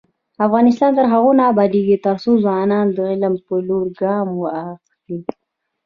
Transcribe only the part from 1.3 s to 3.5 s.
نه ابادیږي، ترڅو ځوانان د علم